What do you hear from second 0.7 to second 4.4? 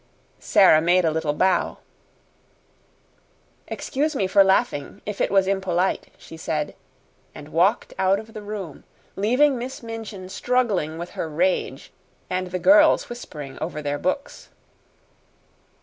made a little bow. "Excuse me